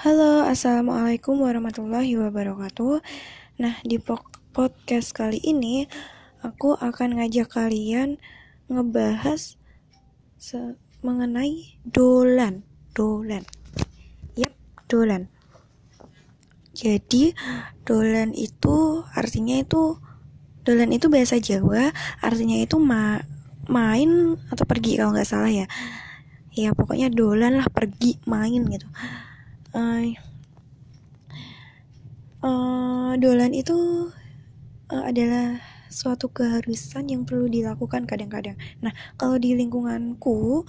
Halo, 0.00 0.48
assalamualaikum 0.48 1.44
warahmatullahi 1.44 2.16
wabarakatuh. 2.16 3.04
Nah, 3.60 3.84
di 3.84 4.00
podcast 4.00 5.12
kali 5.12 5.36
ini 5.44 5.84
aku 6.40 6.72
akan 6.72 7.20
ngajak 7.20 7.52
kalian 7.52 8.16
ngebahas 8.72 9.60
mengenai 11.04 11.76
dolan, 11.84 12.64
dolan. 12.96 13.44
Yap, 14.40 14.56
dolan. 14.88 15.28
Jadi, 16.72 17.36
dolan 17.84 18.32
itu 18.32 19.04
artinya 19.12 19.60
itu 19.60 20.00
dolan 20.64 20.96
itu 20.96 21.12
bahasa 21.12 21.36
Jawa, 21.36 21.92
artinya 22.24 22.56
itu 22.56 22.80
ma 22.80 23.20
main 23.68 24.40
atau 24.48 24.64
pergi 24.64 24.96
kalau 24.96 25.12
nggak 25.12 25.28
salah 25.28 25.52
ya. 25.52 25.68
Ya, 26.56 26.72
pokoknya 26.72 27.12
dolan 27.12 27.60
lah 27.60 27.68
pergi 27.68 28.16
main 28.24 28.64
gitu 28.64 28.88
uh, 29.74 30.02
uh, 32.44 33.12
dolan 33.20 33.52
itu 33.52 34.08
uh, 34.90 35.04
adalah 35.06 35.60
suatu 35.90 36.30
keharusan 36.30 37.10
yang 37.10 37.22
perlu 37.26 37.50
dilakukan 37.50 38.06
kadang-kadang. 38.06 38.54
Nah, 38.78 38.94
kalau 39.18 39.36
di 39.36 39.58
lingkunganku, 39.58 40.64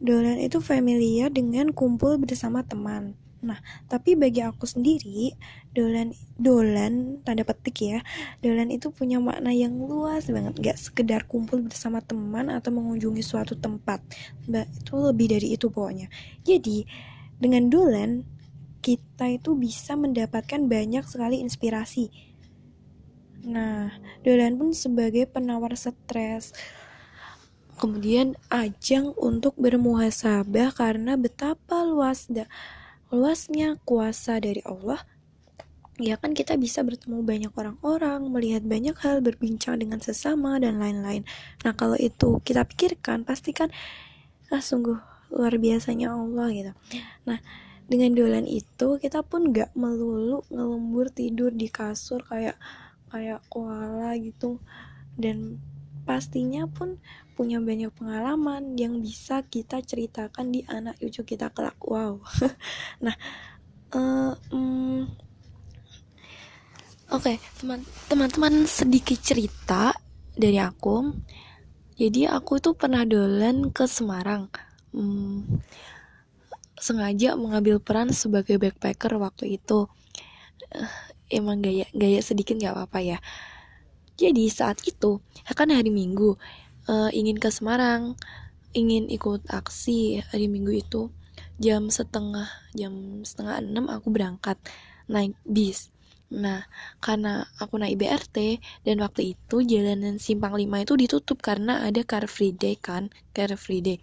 dolan 0.00 0.40
itu 0.40 0.64
familiar 0.64 1.28
dengan 1.28 1.70
kumpul 1.76 2.16
bersama 2.16 2.64
teman. 2.64 3.14
Nah, 3.40 3.56
tapi 3.88 4.16
bagi 4.20 4.44
aku 4.44 4.68
sendiri, 4.68 5.32
dolan 5.72 6.12
dolan 6.36 7.24
tanda 7.24 7.40
petik 7.40 7.80
ya, 7.80 8.00
dolan 8.44 8.68
itu 8.68 8.92
punya 8.92 9.16
makna 9.16 9.48
yang 9.48 9.80
luas 9.80 10.28
banget, 10.28 10.60
gak 10.60 10.76
sekedar 10.76 11.24
kumpul 11.24 11.64
bersama 11.64 12.04
teman 12.04 12.52
atau 12.52 12.68
mengunjungi 12.68 13.24
suatu 13.24 13.56
tempat. 13.56 14.04
Mbak, 14.44 14.66
itu 14.84 14.94
lebih 15.00 15.26
dari 15.32 15.48
itu 15.56 15.72
pokoknya. 15.72 16.12
Jadi, 16.44 16.84
dengan 17.40 17.72
Dolan, 17.72 18.22
kita 18.84 19.32
itu 19.32 19.56
bisa 19.56 19.96
mendapatkan 19.96 20.68
banyak 20.68 21.04
sekali 21.08 21.40
inspirasi. 21.40 22.12
Nah, 23.48 23.88
Dolan 24.20 24.60
pun 24.60 24.76
sebagai 24.76 25.24
penawar 25.24 25.72
stres. 25.72 26.52
Kemudian 27.80 28.36
ajang 28.52 29.16
untuk 29.16 29.56
bermuhasabah 29.56 30.76
karena 30.76 31.16
betapa 31.16 31.80
luas 31.88 32.28
luasnya 33.08 33.80
kuasa 33.88 34.36
dari 34.38 34.60
Allah 34.68 35.00
ya 36.00 36.16
kan 36.16 36.32
kita 36.32 36.56
bisa 36.56 36.80
bertemu 36.80 37.20
banyak 37.20 37.52
orang-orang, 37.52 38.24
melihat 38.32 38.64
banyak 38.64 38.96
hal, 39.04 39.20
berbincang 39.20 39.76
dengan 39.76 40.00
sesama 40.00 40.56
dan 40.56 40.80
lain-lain. 40.80 41.28
Nah 41.60 41.76
kalau 41.76 41.94
itu 42.00 42.40
kita 42.40 42.64
pikirkan, 42.64 43.28
pastikan 43.28 43.68
ah 44.48 44.64
sungguh 44.64 45.09
luar 45.30 45.56
biasanya 45.56 46.12
Allah 46.14 46.48
gitu. 46.50 46.72
Nah 47.26 47.38
dengan 47.90 48.14
dolan 48.14 48.46
itu 48.46 49.02
kita 49.02 49.26
pun 49.26 49.50
gak 49.50 49.74
melulu 49.74 50.46
ngelembur 50.46 51.10
tidur 51.10 51.50
di 51.50 51.66
kasur 51.66 52.22
kayak 52.22 52.54
kayak 53.10 53.42
koala 53.50 54.14
gitu. 54.18 54.62
Dan 55.18 55.58
pastinya 56.06 56.70
pun 56.70 57.02
punya 57.34 57.58
banyak 57.58 57.90
pengalaman 57.96 58.76
yang 58.76 59.00
bisa 59.00 59.42
kita 59.46 59.80
ceritakan 59.82 60.52
di 60.54 60.62
anak 60.70 60.98
cucu 61.02 61.24
kita 61.34 61.50
kelak. 61.50 61.78
Wow. 61.82 62.22
Nah 63.04 63.16
uh, 63.94 64.34
um, 64.54 65.08
oke 67.10 67.26
okay, 67.26 67.42
teman 67.58 67.82
teman-teman 68.06 68.66
sedikit 68.70 69.18
cerita 69.18 69.94
dari 70.34 70.58
aku. 70.62 71.10
Jadi 72.00 72.24
aku 72.24 72.56
tuh 72.64 72.72
pernah 72.72 73.04
dolan 73.04 73.68
ke 73.74 73.84
Semarang 73.84 74.48
hmm, 74.94 75.60
sengaja 76.80 77.36
mengambil 77.36 77.76
peran 77.78 78.10
sebagai 78.10 78.56
backpacker 78.56 79.20
waktu 79.20 79.60
itu. 79.60 79.86
Uh, 80.70 80.92
emang 81.30 81.62
gaya 81.62 81.86
gaya 81.94 82.20
sedikit 82.24 82.58
nggak 82.58 82.74
apa-apa 82.74 82.98
ya. 83.00 83.18
Jadi 84.18 84.48
saat 84.52 84.84
itu 84.84 85.22
akan 85.48 85.72
hari 85.72 85.88
minggu 85.88 86.36
uh, 86.90 87.10
ingin 87.14 87.40
ke 87.40 87.48
Semarang 87.48 88.18
ingin 88.76 89.10
ikut 89.10 89.48
aksi 89.50 90.22
hari 90.30 90.46
minggu 90.46 90.70
itu 90.70 91.10
jam 91.58 91.90
setengah 91.90 92.46
jam 92.72 93.24
setengah 93.26 93.64
enam 93.64 93.88
aku 93.88 94.12
berangkat 94.12 94.56
naik 95.10 95.34
bis. 95.44 95.90
Nah, 96.30 96.62
karena 97.02 97.42
aku 97.58 97.74
naik 97.74 97.98
BRT 97.98 98.62
dan 98.86 99.02
waktu 99.02 99.34
itu 99.34 99.66
jalanan 99.66 100.22
Simpang 100.22 100.54
5 100.54 100.62
itu 100.86 100.94
ditutup 100.94 101.42
karena 101.42 101.82
ada 101.82 102.06
Car 102.06 102.30
Free 102.30 102.54
Day 102.54 102.78
kan, 102.78 103.10
Car 103.34 103.50
Free 103.58 103.82
Day 103.82 103.98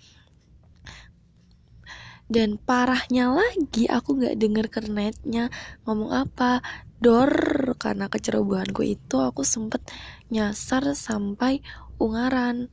dan 2.27 2.59
parahnya 2.59 3.31
lagi 3.31 3.87
aku 3.87 4.19
nggak 4.19 4.35
denger 4.35 4.67
kernetnya. 4.67 5.47
Ngomong 5.87 6.11
apa? 6.11 6.59
Dor 6.99 7.31
karena 7.79 8.11
kecerobohanku 8.11 8.83
itu 8.83 9.15
aku 9.21 9.47
sempet 9.47 9.79
nyasar 10.27 10.91
sampai 10.91 11.63
ungaran. 12.03 12.67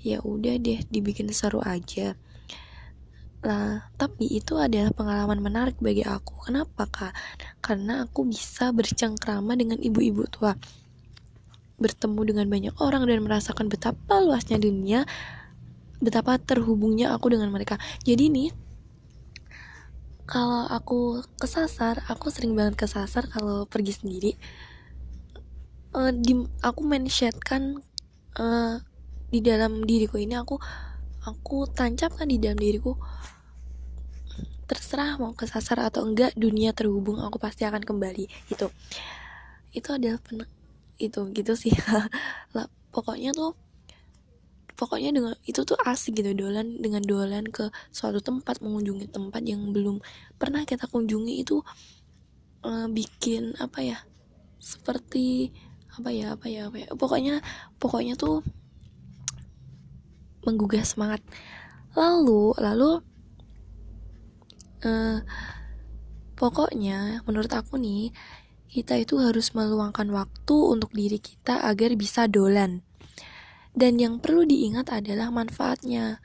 Ya 0.00 0.20
udah 0.20 0.56
deh 0.60 0.84
dibikin 0.92 1.32
seru 1.32 1.64
aja. 1.64 2.12
Lah 3.40 3.88
tapi 3.96 4.28
itu 4.28 4.60
adalah 4.60 4.92
pengalaman 4.92 5.40
menarik 5.40 5.80
bagi 5.80 6.04
aku. 6.04 6.52
Kenapa 6.52 6.84
kak? 6.84 7.16
Karena 7.64 8.04
aku 8.04 8.28
bisa 8.28 8.68
bercengkrama 8.68 9.56
dengan 9.56 9.80
ibu-ibu 9.80 10.28
tua. 10.28 10.52
Bertemu 11.80 12.20
dengan 12.28 12.46
banyak 12.52 12.74
orang 12.84 13.08
dan 13.08 13.24
merasakan 13.24 13.72
betapa 13.72 14.20
luasnya 14.20 14.60
dunia 14.60 15.08
betapa 16.00 16.40
terhubungnya 16.40 17.12
aku 17.12 17.32
dengan 17.32 17.52
mereka. 17.52 17.76
Jadi 18.04 18.32
nih 18.32 18.48
kalau 20.30 20.62
aku 20.70 21.26
kesasar 21.42 22.06
aku 22.06 22.30
sering 22.30 22.54
banget 22.54 22.78
kesasar 22.78 23.26
kalau 23.26 23.66
pergi 23.66 23.98
sendiri. 23.98 24.32
Uh, 25.90 26.14
di 26.14 26.38
aku 26.62 26.86
mensetkan 26.86 27.82
uh, 28.38 28.78
di 29.26 29.42
dalam 29.42 29.82
diriku 29.82 30.22
ini 30.22 30.38
aku 30.38 30.54
aku 31.26 31.66
tancapkan 31.74 32.30
di 32.30 32.38
dalam 32.38 32.62
diriku. 32.62 32.94
Terserah 34.70 35.18
mau 35.18 35.34
kesasar 35.34 35.82
atau 35.82 36.06
enggak 36.06 36.30
dunia 36.38 36.70
terhubung 36.70 37.18
aku 37.18 37.42
pasti 37.42 37.66
akan 37.66 37.82
kembali 37.82 38.30
itu 38.54 38.70
itu 39.74 39.88
adalah 39.90 40.22
itu 41.02 41.20
gitu 41.34 41.52
sih. 41.58 41.74
Pokoknya 42.94 43.34
tuh 43.34 43.58
pokoknya 44.80 45.12
dengan 45.12 45.36
itu 45.44 45.60
tuh 45.68 45.76
asik 45.84 46.24
gitu 46.24 46.32
dolan 46.32 46.80
dengan 46.80 47.04
dolan 47.04 47.44
ke 47.52 47.68
suatu 47.92 48.24
tempat 48.24 48.64
mengunjungi 48.64 49.12
tempat 49.12 49.44
yang 49.44 49.76
belum 49.76 50.00
pernah 50.40 50.64
kita 50.64 50.88
kunjungi 50.88 51.44
itu 51.44 51.60
uh, 52.64 52.88
bikin 52.88 53.52
apa 53.60 53.84
ya 53.84 53.98
seperti 54.56 55.52
apa 56.00 56.08
ya 56.08 56.32
apa 56.32 56.46
ya 56.48 56.72
apa 56.72 56.76
ya 56.80 56.88
pokoknya 56.96 57.44
pokoknya 57.76 58.16
tuh 58.16 58.40
menggugah 60.44 60.80
semangat. 60.80 61.20
Lalu 61.92 62.56
lalu 62.56 62.90
uh, 64.86 65.18
pokoknya 66.40 67.20
menurut 67.28 67.52
aku 67.52 67.76
nih 67.76 68.16
kita 68.70 68.96
itu 68.96 69.18
harus 69.20 69.52
meluangkan 69.52 70.08
waktu 70.14 70.56
untuk 70.56 70.94
diri 70.94 71.18
kita 71.20 71.66
agar 71.66 71.92
bisa 71.98 72.30
dolan 72.30 72.86
dan 73.74 73.98
yang 74.02 74.18
perlu 74.18 74.42
diingat 74.46 74.90
adalah 74.90 75.30
manfaatnya. 75.30 76.18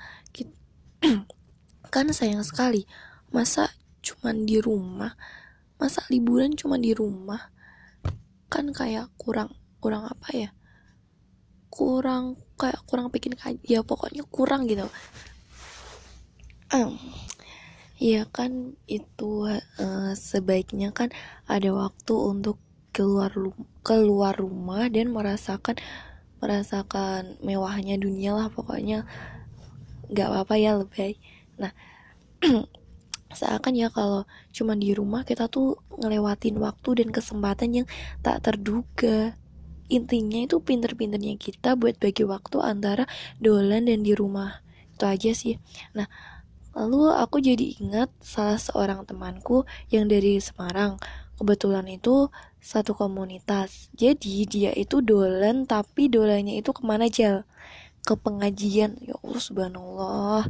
kan 1.93 2.09
sayang 2.09 2.41
sekali, 2.41 2.89
masa 3.29 3.69
cuman 4.01 4.43
di 4.43 4.57
rumah, 4.57 5.13
masa 5.77 6.01
liburan 6.09 6.57
cuma 6.57 6.81
di 6.81 6.91
rumah, 6.91 7.53
kan 8.49 8.73
kayak 8.73 9.13
kurang 9.15 9.53
kurang 9.77 10.09
apa 10.09 10.29
ya? 10.33 10.49
Kurang 11.69 12.41
kayak 12.57 12.81
kurang 12.89 13.13
bikin 13.13 13.37
ya 13.67 13.85
pokoknya 13.85 14.25
kurang 14.27 14.65
gitu. 14.65 14.87
Um, 16.73 16.97
ya 18.01 18.25
kan 18.27 18.75
itu 18.89 19.47
uh, 19.47 20.11
sebaiknya 20.17 20.91
kan 20.91 21.13
ada 21.45 21.69
waktu 21.71 22.13
untuk 22.17 22.57
keluar 22.95 23.31
keluar 23.83 24.33
rumah 24.39 24.87
dan 24.87 25.11
merasakan 25.11 25.75
merasakan 26.45 27.41
mewahnya 27.41 27.97
dunia 27.97 28.37
lah 28.37 28.47
pokoknya. 28.53 29.09
Nggak 30.13 30.27
apa-apa 30.29 30.55
ya 30.61 30.77
lebih 30.77 31.17
nah 31.55 31.71
seakan 33.35 33.73
ya 33.75 33.91
kalau 33.91 34.23
cuma 34.55 34.77
di 34.77 34.95
rumah 34.95 35.27
kita 35.27 35.51
tuh 35.51 35.81
ngelewatin 35.97 36.55
waktu 36.61 37.03
dan 37.03 37.09
kesempatan 37.09 37.83
yang 37.83 37.87
tak 38.21 38.45
terduga. 38.45 39.33
Intinya 39.89 40.45
itu 40.45 40.57
pinter-pinternya 40.61 41.37
kita 41.37 41.77
buat 41.77 41.97
bagi 42.01 42.25
waktu 42.25 42.57
antara 42.61 43.05
dolan 43.37 43.89
dan 43.89 44.01
di 44.01 44.13
rumah. 44.13 44.61
Itu 44.95 45.05
aja 45.05 45.35
sih. 45.35 45.59
Nah 45.97 46.07
lalu 46.75 47.11
aku 47.11 47.39
jadi 47.43 47.79
ingat 47.81 48.11
salah 48.23 48.59
seorang 48.59 49.03
temanku 49.03 49.67
yang 49.91 50.07
dari 50.07 50.39
Semarang. 50.39 50.97
Kebetulan 51.35 51.85
itu 51.91 52.31
satu 52.65 52.97
komunitas. 52.97 53.93
Jadi 53.93 54.49
dia 54.49 54.73
itu 54.73 55.05
dolan 55.05 55.69
tapi 55.69 56.09
dolannya 56.09 56.57
itu 56.57 56.73
ke 56.73 56.81
mana 56.81 57.05
aja 57.05 57.45
ke 58.01 58.17
pengajian. 58.17 58.97
Ya 59.05 59.13
Allah 59.21 59.41
subhanallah. 59.41 60.43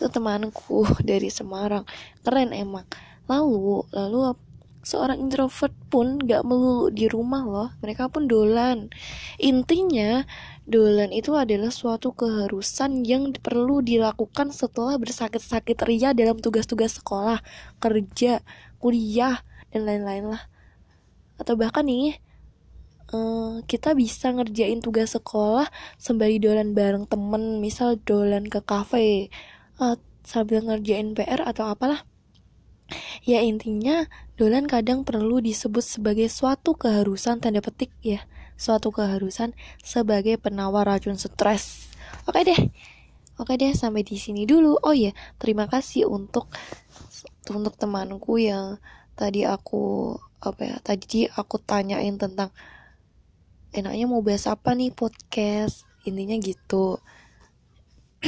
Itu 0.00 0.08
temanku 0.08 0.88
dari 1.10 1.28
Semarang. 1.28 1.84
Keren 2.24 2.56
emang. 2.56 2.88
Lalu 3.28 3.84
lalu 3.92 4.32
seorang 4.80 5.20
introvert 5.20 5.76
pun 5.92 6.16
gak 6.16 6.48
melulu 6.48 6.88
di 6.88 7.04
rumah 7.04 7.44
loh. 7.44 7.68
Mereka 7.84 8.08
pun 8.08 8.24
dolan. 8.24 8.88
Intinya 9.36 10.24
dolan 10.64 11.12
itu 11.12 11.36
adalah 11.36 11.68
suatu 11.68 12.16
keharusan 12.16 13.04
yang 13.04 13.36
perlu 13.36 13.84
dilakukan 13.84 14.56
setelah 14.56 14.96
bersakit-sakit 14.96 15.76
ria 15.84 16.16
dalam 16.16 16.40
tugas-tugas 16.40 16.96
sekolah 16.96 17.44
kerja 17.76 18.40
kuliah 18.80 19.44
dan 19.68 19.84
lain-lain 19.84 20.32
lah 20.32 20.48
atau 21.38 21.54
bahkan 21.54 21.86
nih 21.86 22.18
uh, 23.14 23.62
kita 23.64 23.94
bisa 23.94 24.34
ngerjain 24.34 24.82
tugas 24.84 25.16
sekolah 25.16 25.70
sembari 25.96 26.42
dolan 26.42 26.76
bareng 26.76 27.08
temen 27.08 27.62
misal 27.62 27.96
dolan 28.02 28.44
ke 28.50 28.60
kafe 28.60 29.32
uh, 29.80 29.96
sambil 30.26 30.60
ngerjain 30.66 31.16
PR 31.16 31.46
atau 31.46 31.70
apalah 31.70 32.04
Ya 33.28 33.44
intinya, 33.44 34.08
dolan 34.40 34.64
kadang 34.64 35.04
perlu 35.04 35.44
disebut 35.44 35.84
sebagai 35.84 36.32
suatu 36.32 36.72
keharusan 36.72 37.36
tanda 37.36 37.60
petik 37.60 37.92
ya, 38.00 38.24
suatu 38.56 38.88
keharusan 38.88 39.52
sebagai 39.84 40.40
penawar 40.40 40.88
racun 40.88 41.20
stres. 41.20 41.92
Oke 42.24 42.48
deh. 42.48 42.72
Oke 43.36 43.54
deh, 43.60 43.76
sampai 43.76 44.02
di 44.02 44.16
sini 44.16 44.48
dulu. 44.48 44.80
Oh 44.80 44.96
ya, 44.96 45.12
terima 45.36 45.68
kasih 45.68 46.08
untuk 46.08 46.48
untuk 47.52 47.76
temanku 47.76 48.40
yang 48.40 48.80
tadi 49.18 49.42
aku 49.42 50.14
apa 50.38 50.62
ya? 50.62 50.76
Tadi 50.78 51.26
aku 51.26 51.58
tanyain 51.58 52.14
tentang 52.14 52.54
enaknya 53.74 54.06
mau 54.06 54.22
bahas 54.22 54.46
apa 54.46 54.78
nih 54.78 54.94
podcast. 54.94 55.82
Intinya 56.06 56.38
gitu. 56.38 57.02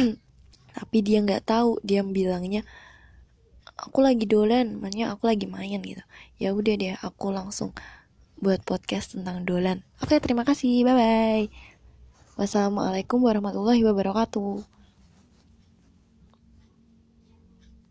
Tapi 0.77 0.97
dia 1.07 1.23
nggak 1.23 1.47
tahu, 1.47 1.79
dia 1.87 2.03
bilangnya 2.03 2.67
aku 3.81 4.05
lagi 4.05 4.29
dolan 4.29 4.77
makanya 4.77 5.17
aku 5.17 5.25
lagi 5.25 5.49
main 5.49 5.81
gitu 5.81 6.05
ya 6.37 6.53
udah 6.53 6.75
deh 6.77 6.95
aku 7.01 7.33
langsung 7.33 7.73
buat 8.41 8.61
podcast 8.65 9.17
tentang 9.17 9.49
dolan 9.49 9.81
oke 10.05 10.13
terima 10.21 10.45
kasih 10.45 10.85
bye 10.85 10.97
bye 10.97 11.47
wassalamualaikum 12.37 13.21
warahmatullahi 13.25 13.81
wabarakatuh 13.85 14.80